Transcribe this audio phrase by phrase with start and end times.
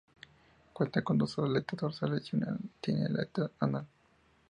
[0.73, 3.85] Cuenta con dos aletas dorsales y no tiene aleta anal.